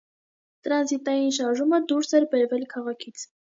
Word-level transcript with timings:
Տրանզիտային 0.67 1.29
շարժումը 1.39 1.81
դուրս 1.93 2.19
էր 2.23 2.27
բերվել 2.35 2.67
քաղաքից։ 2.75 3.31